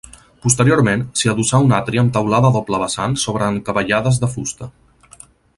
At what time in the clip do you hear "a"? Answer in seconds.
2.53-2.57